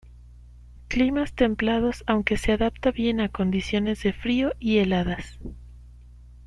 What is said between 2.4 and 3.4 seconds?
adapta bien a